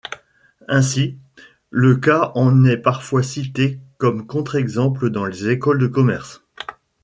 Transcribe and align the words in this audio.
Ainsi, 0.67 1.19
le 1.69 1.95
cas 1.95 2.31
en 2.33 2.65
est 2.65 2.77
parfois 2.79 3.21
cité 3.21 3.77
comme 3.99 4.25
contre-exemple 4.25 5.11
dans 5.11 5.27
les 5.27 5.47
écoles 5.49 5.77
de 5.77 5.85
commerce. 5.85 6.43